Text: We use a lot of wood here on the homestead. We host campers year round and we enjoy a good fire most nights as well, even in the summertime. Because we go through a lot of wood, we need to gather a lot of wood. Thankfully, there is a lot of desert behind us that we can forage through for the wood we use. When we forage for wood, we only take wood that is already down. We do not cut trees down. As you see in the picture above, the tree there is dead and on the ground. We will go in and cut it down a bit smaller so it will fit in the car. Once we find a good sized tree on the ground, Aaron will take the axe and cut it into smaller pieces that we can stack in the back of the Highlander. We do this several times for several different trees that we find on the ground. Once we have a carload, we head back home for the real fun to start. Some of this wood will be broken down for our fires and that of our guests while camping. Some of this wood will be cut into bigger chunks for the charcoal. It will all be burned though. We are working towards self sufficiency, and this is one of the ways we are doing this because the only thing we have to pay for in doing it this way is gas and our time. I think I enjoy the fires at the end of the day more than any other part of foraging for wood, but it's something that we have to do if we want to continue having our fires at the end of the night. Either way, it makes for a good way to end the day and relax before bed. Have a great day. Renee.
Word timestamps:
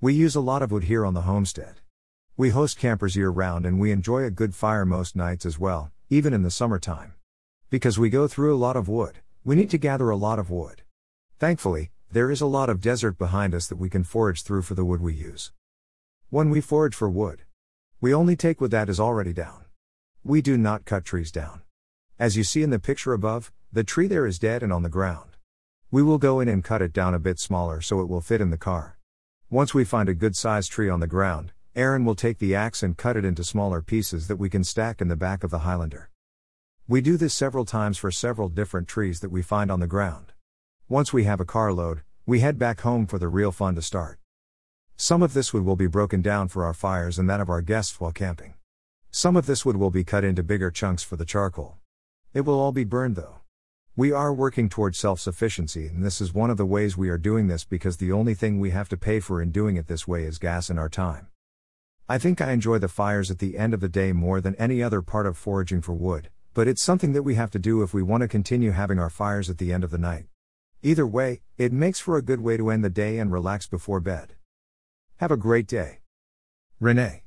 We 0.00 0.14
use 0.14 0.36
a 0.36 0.40
lot 0.40 0.62
of 0.62 0.70
wood 0.70 0.84
here 0.84 1.04
on 1.04 1.14
the 1.14 1.22
homestead. 1.22 1.80
We 2.36 2.50
host 2.50 2.78
campers 2.78 3.16
year 3.16 3.30
round 3.30 3.66
and 3.66 3.80
we 3.80 3.90
enjoy 3.90 4.22
a 4.22 4.30
good 4.30 4.54
fire 4.54 4.86
most 4.86 5.16
nights 5.16 5.44
as 5.44 5.58
well, 5.58 5.90
even 6.08 6.32
in 6.32 6.44
the 6.44 6.52
summertime. 6.52 7.14
Because 7.68 7.98
we 7.98 8.08
go 8.08 8.28
through 8.28 8.54
a 8.54 8.62
lot 8.62 8.76
of 8.76 8.88
wood, 8.88 9.18
we 9.44 9.56
need 9.56 9.70
to 9.70 9.76
gather 9.76 10.08
a 10.08 10.16
lot 10.16 10.38
of 10.38 10.50
wood. 10.50 10.82
Thankfully, 11.40 11.90
there 12.12 12.30
is 12.30 12.40
a 12.40 12.46
lot 12.46 12.70
of 12.70 12.80
desert 12.80 13.18
behind 13.18 13.56
us 13.56 13.66
that 13.66 13.78
we 13.78 13.90
can 13.90 14.04
forage 14.04 14.42
through 14.42 14.62
for 14.62 14.74
the 14.74 14.84
wood 14.84 15.00
we 15.00 15.14
use. 15.14 15.50
When 16.30 16.48
we 16.48 16.60
forage 16.60 16.94
for 16.94 17.10
wood, 17.10 17.42
we 18.00 18.14
only 18.14 18.36
take 18.36 18.60
wood 18.60 18.70
that 18.70 18.88
is 18.88 19.00
already 19.00 19.32
down. 19.32 19.64
We 20.22 20.42
do 20.42 20.56
not 20.56 20.84
cut 20.84 21.04
trees 21.04 21.32
down. 21.32 21.62
As 22.20 22.36
you 22.36 22.44
see 22.44 22.62
in 22.62 22.70
the 22.70 22.78
picture 22.78 23.14
above, 23.14 23.50
the 23.72 23.82
tree 23.82 24.06
there 24.06 24.26
is 24.26 24.38
dead 24.38 24.62
and 24.62 24.72
on 24.72 24.84
the 24.84 24.88
ground. 24.88 25.30
We 25.90 26.04
will 26.04 26.18
go 26.18 26.38
in 26.38 26.46
and 26.46 26.62
cut 26.62 26.82
it 26.82 26.92
down 26.92 27.14
a 27.14 27.18
bit 27.18 27.40
smaller 27.40 27.80
so 27.80 28.00
it 28.00 28.08
will 28.08 28.20
fit 28.20 28.40
in 28.40 28.50
the 28.50 28.56
car. 28.56 28.97
Once 29.50 29.72
we 29.72 29.82
find 29.82 30.10
a 30.10 30.14
good 30.14 30.36
sized 30.36 30.70
tree 30.70 30.90
on 30.90 31.00
the 31.00 31.06
ground, 31.06 31.52
Aaron 31.74 32.04
will 32.04 32.14
take 32.14 32.36
the 32.36 32.54
axe 32.54 32.82
and 32.82 32.98
cut 32.98 33.16
it 33.16 33.24
into 33.24 33.42
smaller 33.42 33.80
pieces 33.80 34.28
that 34.28 34.36
we 34.36 34.50
can 34.50 34.62
stack 34.62 35.00
in 35.00 35.08
the 35.08 35.16
back 35.16 35.42
of 35.42 35.50
the 35.50 35.60
Highlander. 35.60 36.10
We 36.86 37.00
do 37.00 37.16
this 37.16 37.32
several 37.32 37.64
times 37.64 37.96
for 37.96 38.10
several 38.10 38.50
different 38.50 38.88
trees 38.88 39.20
that 39.20 39.30
we 39.30 39.40
find 39.40 39.70
on 39.70 39.80
the 39.80 39.86
ground. 39.86 40.34
Once 40.86 41.14
we 41.14 41.24
have 41.24 41.40
a 41.40 41.46
carload, 41.46 42.02
we 42.26 42.40
head 42.40 42.58
back 42.58 42.82
home 42.82 43.06
for 43.06 43.18
the 43.18 43.28
real 43.28 43.50
fun 43.50 43.74
to 43.76 43.80
start. 43.80 44.18
Some 44.98 45.22
of 45.22 45.32
this 45.32 45.54
wood 45.54 45.64
will 45.64 45.76
be 45.76 45.86
broken 45.86 46.20
down 46.20 46.48
for 46.48 46.66
our 46.66 46.74
fires 46.74 47.18
and 47.18 47.30
that 47.30 47.40
of 47.40 47.48
our 47.48 47.62
guests 47.62 47.98
while 47.98 48.12
camping. 48.12 48.52
Some 49.10 49.34
of 49.34 49.46
this 49.46 49.64
wood 49.64 49.76
will 49.76 49.90
be 49.90 50.04
cut 50.04 50.24
into 50.24 50.42
bigger 50.42 50.70
chunks 50.70 51.02
for 51.02 51.16
the 51.16 51.24
charcoal. 51.24 51.78
It 52.34 52.42
will 52.42 52.60
all 52.60 52.72
be 52.72 52.84
burned 52.84 53.16
though. 53.16 53.37
We 53.98 54.12
are 54.12 54.32
working 54.32 54.68
towards 54.68 54.96
self 54.96 55.18
sufficiency, 55.18 55.88
and 55.88 56.04
this 56.04 56.20
is 56.20 56.32
one 56.32 56.50
of 56.50 56.56
the 56.56 56.64
ways 56.64 56.96
we 56.96 57.08
are 57.08 57.18
doing 57.18 57.48
this 57.48 57.64
because 57.64 57.96
the 57.96 58.12
only 58.12 58.32
thing 58.32 58.60
we 58.60 58.70
have 58.70 58.88
to 58.90 58.96
pay 58.96 59.18
for 59.18 59.42
in 59.42 59.50
doing 59.50 59.74
it 59.74 59.88
this 59.88 60.06
way 60.06 60.22
is 60.22 60.38
gas 60.38 60.70
and 60.70 60.78
our 60.78 60.88
time. 60.88 61.26
I 62.08 62.16
think 62.16 62.40
I 62.40 62.52
enjoy 62.52 62.78
the 62.78 62.86
fires 62.86 63.28
at 63.28 63.40
the 63.40 63.58
end 63.58 63.74
of 63.74 63.80
the 63.80 63.88
day 63.88 64.12
more 64.12 64.40
than 64.40 64.54
any 64.54 64.84
other 64.84 65.02
part 65.02 65.26
of 65.26 65.36
foraging 65.36 65.82
for 65.82 65.94
wood, 65.94 66.30
but 66.54 66.68
it's 66.68 66.80
something 66.80 67.12
that 67.12 67.24
we 67.24 67.34
have 67.34 67.50
to 67.50 67.58
do 67.58 67.82
if 67.82 67.92
we 67.92 68.04
want 68.04 68.20
to 68.20 68.28
continue 68.28 68.70
having 68.70 69.00
our 69.00 69.10
fires 69.10 69.50
at 69.50 69.58
the 69.58 69.72
end 69.72 69.82
of 69.82 69.90
the 69.90 69.98
night. 69.98 70.26
Either 70.80 71.04
way, 71.04 71.40
it 71.56 71.72
makes 71.72 71.98
for 71.98 72.16
a 72.16 72.22
good 72.22 72.40
way 72.40 72.56
to 72.56 72.70
end 72.70 72.84
the 72.84 72.90
day 72.90 73.18
and 73.18 73.32
relax 73.32 73.66
before 73.66 73.98
bed. 73.98 74.34
Have 75.16 75.32
a 75.32 75.36
great 75.36 75.66
day. 75.66 76.02
Renee. 76.78 77.24